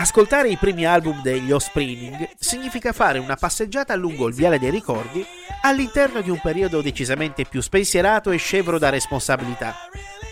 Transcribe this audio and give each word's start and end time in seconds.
Ascoltare 0.00 0.48
i 0.48 0.56
primi 0.56 0.86
album 0.86 1.20
degli 1.22 1.50
Offspring 1.50 2.28
significa 2.38 2.92
fare 2.92 3.18
una 3.18 3.34
passeggiata 3.34 3.96
lungo 3.96 4.28
il 4.28 4.34
viale 4.34 4.60
dei 4.60 4.70
ricordi 4.70 5.26
all'interno 5.62 6.20
di 6.20 6.30
un 6.30 6.38
periodo 6.40 6.80
decisamente 6.80 7.44
più 7.44 7.60
spensierato 7.60 8.30
e 8.30 8.36
scevro 8.36 8.78
da 8.78 8.90
responsabilità, 8.90 9.74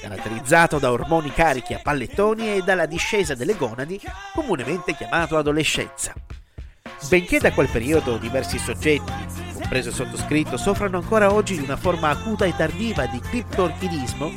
caratterizzato 0.00 0.78
da 0.78 0.92
ormoni 0.92 1.32
carichi 1.32 1.74
a 1.74 1.80
pallettoni 1.82 2.54
e 2.54 2.62
dalla 2.62 2.86
discesa 2.86 3.34
delle 3.34 3.56
gonadi, 3.56 4.00
comunemente 4.34 4.94
chiamato 4.94 5.36
adolescenza. 5.36 6.14
Benché 7.08 7.40
da 7.40 7.52
quel 7.52 7.68
periodo 7.68 8.18
diversi 8.18 8.60
soggetti, 8.60 9.12
compreso 9.52 9.88
il 9.88 9.96
sottoscritto, 9.96 10.56
soffrano 10.56 10.98
ancora 10.98 11.32
oggi 11.32 11.58
di 11.58 11.64
una 11.64 11.76
forma 11.76 12.10
acuta 12.10 12.44
e 12.44 12.54
tardiva 12.54 13.06
di 13.06 13.18
criptorchidismo, 13.18 14.32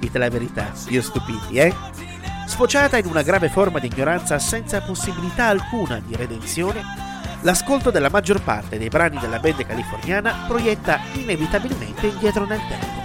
dite 0.00 0.18
la 0.18 0.28
verità, 0.28 0.72
io 0.88 1.02
stupiti, 1.02 1.58
eh? 1.58 2.09
Sfociata 2.50 2.98
in 2.98 3.06
una 3.06 3.22
grave 3.22 3.48
forma 3.48 3.78
di 3.78 3.86
ignoranza 3.86 4.40
senza 4.40 4.82
possibilità 4.82 5.46
alcuna 5.46 6.02
di 6.04 6.16
redenzione, 6.16 6.82
l'ascolto 7.42 7.92
della 7.92 8.10
maggior 8.10 8.42
parte 8.42 8.76
dei 8.76 8.88
brani 8.88 9.18
della 9.18 9.38
band 9.38 9.64
californiana 9.64 10.46
proietta 10.48 10.98
inevitabilmente 11.12 12.08
indietro 12.08 12.44
nel 12.46 12.60
tempo. 12.68 13.04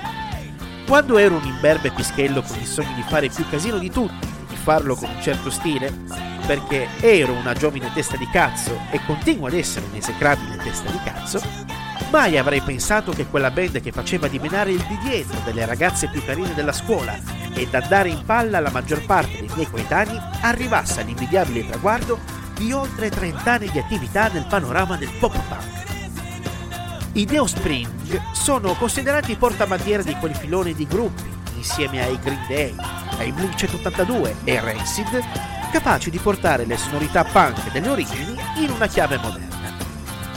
Quando 0.88 1.20
ero 1.20 1.36
un 1.36 1.46
imberbe 1.46 1.92
pischello 1.92 2.42
con 2.42 2.58
il 2.58 2.66
sogno 2.66 2.96
di 2.96 3.04
fare 3.04 3.30
più 3.30 3.48
casino 3.48 3.78
di 3.78 3.92
tutti, 3.92 4.28
di 4.50 4.56
farlo 4.56 4.96
con 4.96 5.10
un 5.10 5.22
certo 5.22 5.52
stile, 5.52 5.94
perché 6.48 6.88
ero 7.00 7.34
una 7.34 7.54
giovine 7.54 7.94
testa 7.94 8.18
di 8.18 8.28
cazzo 8.28 8.78
e 8.90 9.00
continuo 9.06 9.46
ad 9.46 9.54
essere 9.54 9.86
un'esecrabile 9.86 10.58
testa 10.58 10.90
di 10.90 11.00
cazzo, 11.04 11.40
mai 12.16 12.38
avrei 12.38 12.62
pensato 12.62 13.12
che 13.12 13.26
quella 13.26 13.52
band 13.52 13.82
che 13.82 13.92
faceva 13.92 14.30
dimenare 14.30 14.72
il 14.72 14.82
di 14.88 14.98
dietro 15.00 15.38
delle 15.44 15.66
ragazze 15.66 16.08
più 16.08 16.24
carine 16.24 16.54
della 16.54 16.72
scuola 16.72 17.20
ed 17.54 17.74
andare 17.74 18.08
in 18.08 18.24
palla 18.24 18.62
la 18.62 18.70
maggior 18.70 19.06
parte 19.06 19.38
dei 19.40 19.50
miei 19.54 19.70
coetanei 19.70 20.18
arrivasse 20.40 21.02
all'invidiabile 21.02 21.68
traguardo 21.68 22.18
di 22.56 22.72
oltre 22.72 23.10
30 23.10 23.52
anni 23.52 23.70
di 23.70 23.80
attività 23.80 24.30
nel 24.30 24.46
panorama 24.48 24.96
del 24.96 25.12
pop 25.20 25.38
punk. 25.50 27.10
I 27.12 27.26
Deo 27.26 27.48
Spring 27.48 28.22
sono 28.32 28.76
considerati 28.76 29.36
portabandiera 29.36 30.02
di 30.02 30.16
quel 30.16 30.36
filone 30.36 30.74
di 30.74 30.88
gruppi, 30.88 31.30
insieme 31.58 32.02
ai 32.02 32.18
Green 32.18 32.46
Day, 32.48 32.74
ai 33.18 33.34
Blink 33.34 33.56
182 33.56 34.38
e 34.46 34.62
Rancid, 34.62 35.22
capaci 35.70 36.10
di 36.10 36.20
portare 36.20 36.64
le 36.64 36.78
sonorità 36.78 37.26
punk 37.26 37.74
delle 37.74 37.90
origini 37.90 38.38
in 38.60 38.70
una 38.70 38.88
chiave 38.88 39.18
moderna. 39.18 39.55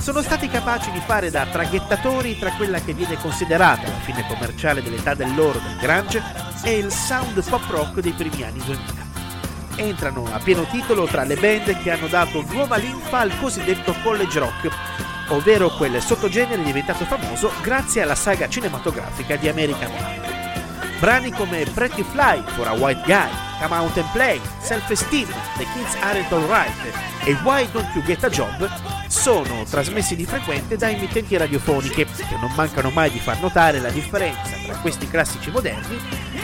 Sono 0.09 0.23
stati 0.23 0.48
capaci 0.48 0.91
di 0.91 1.01
fare 1.01 1.31
da 1.31 1.45
traghettatori 1.45 2.39
tra 2.39 2.51
quella 2.53 2.81
che 2.81 2.95
viene 2.95 3.19
considerata 3.19 3.83
la 3.83 3.98
fine 3.98 4.27
commerciale 4.27 4.83
dell'età 4.83 5.12
dell'oro 5.12 5.59
del 5.59 5.77
grunge 5.77 6.23
e 6.65 6.78
il 6.78 6.91
sound 6.91 7.47
pop 7.47 7.69
rock 7.69 8.00
dei 8.00 8.12
primi 8.12 8.42
anni 8.42 8.59
2000. 8.65 8.83
Entrano 9.77 10.25
a 10.33 10.39
pieno 10.39 10.65
titolo 10.65 11.05
tra 11.05 11.25
le 11.25 11.37
band 11.37 11.83
che 11.83 11.91
hanno 11.91 12.06
dato 12.06 12.42
nuova 12.48 12.77
linfa 12.77 13.19
al 13.19 13.39
cosiddetto 13.39 13.95
college 14.03 14.39
rock, 14.39 14.70
ovvero 15.28 15.69
quel 15.77 16.00
sottogenere 16.00 16.62
diventato 16.62 17.05
famoso 17.05 17.53
grazie 17.61 18.00
alla 18.00 18.15
saga 18.15 18.48
cinematografica 18.48 19.37
di 19.37 19.47
American 19.47 19.91
Pie. 19.91 21.00
Brani 21.00 21.33
come 21.33 21.67
Pretty 21.75 22.03
Fly 22.03 22.43
for 22.55 22.67
a 22.67 22.72
White 22.72 23.03
Guy, 23.05 23.28
Come 23.61 23.75
Out 23.75 23.98
and 23.98 24.11
Play, 24.12 24.41
Self 24.61 24.89
Esteem, 24.89 25.28
The 25.59 25.67
Kids 25.75 25.95
Aren't 26.00 26.33
Alright 26.33 26.95
e 27.25 27.33
Why 27.43 27.69
Don't 27.72 27.95
You 27.95 28.03
Get 28.05 28.25
a 28.25 28.31
Job 28.31 28.98
sono 29.09 29.64
trasmessi 29.64 30.14
di 30.14 30.27
frequente 30.27 30.77
da 30.77 30.91
emittenti 30.91 31.37
radiofoniche 31.37 32.05
che 32.05 32.37
non 32.41 32.53
mancano 32.55 32.91
mai 32.91 33.11
di 33.11 33.19
far 33.19 33.41
notare 33.41 33.81
la 33.81 33.91
differenza 33.91 34.50
tra 34.65 34.77
questi 34.77 35.09
classici 35.09 35.50
moderni 35.50 35.98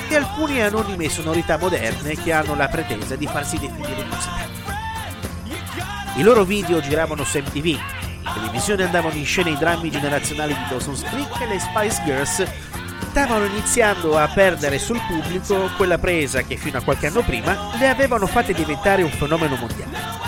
e 0.08 0.16
alcune 0.16 0.62
anonime 0.62 1.08
sonorità 1.08 1.58
moderne 1.58 2.16
che 2.16 2.32
hanno 2.32 2.54
la 2.56 2.68
pretesa 2.68 3.16
di 3.16 3.26
farsi 3.26 3.58
definire 3.58 4.04
musica. 4.04 4.48
I 6.16 6.22
loro 6.22 6.44
video 6.44 6.80
giravano 6.80 7.24
su 7.24 7.38
MTV, 7.38 7.66
in 7.66 8.30
televisione 8.34 8.84
andavano 8.84 9.16
in 9.16 9.26
scena 9.26 9.50
i 9.50 9.58
drammi 9.58 9.90
generazionali 9.90 10.54
di 10.54 10.64
Dawson's 10.68 11.02
Creek 11.02 11.40
e 11.40 11.46
le 11.46 11.60
Spice 11.60 12.02
Girls 12.04 12.46
stavano 13.10 13.44
iniziando 13.44 14.16
a 14.16 14.26
perdere 14.28 14.78
sul 14.78 15.00
pubblico 15.06 15.70
quella 15.76 15.98
presa 15.98 16.42
che 16.42 16.56
fino 16.56 16.78
a 16.78 16.82
qualche 16.82 17.08
anno 17.08 17.22
prima 17.22 17.70
le 17.78 17.88
avevano 17.88 18.26
fatte 18.26 18.52
diventare 18.52 19.02
un 19.02 19.10
fenomeno 19.10 19.56
mondiale. 19.56 20.23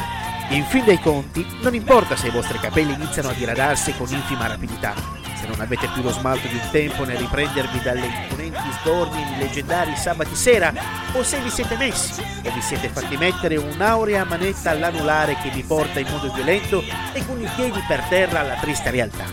In 0.51 0.65
fin 0.65 0.85
dei 0.85 1.01
conti, 1.01 1.45
non 1.61 1.75
importa 1.75 2.15
se 2.15 2.29
i 2.29 2.31
vostri 2.31 2.59
capelli 2.61 2.93
iniziano 2.93 3.31
a 3.31 3.33
diradarsi 3.33 3.93
con 3.97 4.07
infima 4.11 4.47
rapidità, 4.47 4.95
se 5.35 5.47
non 5.49 5.61
avete 5.61 5.89
più 5.89 6.03
lo 6.03 6.13
smalto 6.13 6.47
di 6.47 6.55
un 6.55 6.69
tempo 6.71 7.05
nel 7.05 7.19
riprendervi 7.19 7.81
dalle 7.81 8.07
imponenti 8.07 8.71
sdorni 8.81 9.25
di 9.25 9.39
leggendari 9.39 9.97
sabati 9.97 10.37
sera, 10.37 10.73
o 11.13 11.23
se 11.25 11.41
vi 11.41 11.51
siete 11.51 11.77
messi 11.77 12.21
o 12.21 12.53
vi 12.53 12.61
siete 12.63 12.89
fatti 12.89 13.17
mettere 13.17 13.57
un'aurea 13.57 14.25
manetta 14.25 14.71
all'anulare 14.71 15.37
che 15.43 15.51
vi 15.51 15.65
porta 15.65 15.99
in 15.99 16.07
modo 16.09 16.33
violento 16.33 16.81
e 17.13 17.27
con 17.27 17.43
i 17.43 17.49
piedi 17.57 17.83
per 17.89 18.03
terra 18.09 18.41
alla 18.41 18.55
triste 18.55 18.91
realtà. 18.91 19.25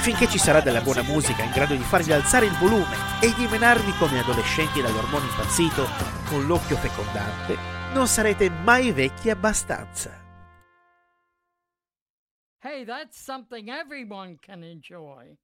Finché 0.00 0.28
ci 0.28 0.38
sarà 0.38 0.60
della 0.60 0.82
buona 0.82 1.02
musica 1.02 1.42
in 1.42 1.50
grado 1.50 1.74
di 1.74 1.82
farvi 1.82 2.12
alzare 2.12 2.44
il 2.44 2.56
volume 2.58 2.94
e 3.20 3.32
di 3.34 3.46
menarvi 3.46 3.92
come 3.98 4.20
adolescenti 4.20 4.82
dall'ormone 4.82 5.24
impazzito 5.24 5.88
con 6.28 6.46
l'occhio 6.46 6.76
fecondante, 6.76 7.56
non 7.94 8.06
sarete 8.06 8.50
mai 8.50 8.92
vecchi 8.92 9.30
abbastanza. 9.30 10.24
Hey, 12.66 12.82
that's 12.82 13.16
something 13.24 13.70
everyone 13.70 14.38
can 14.42 14.64
enjoy. 14.64 15.36